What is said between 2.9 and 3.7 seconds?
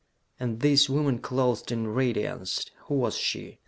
was she?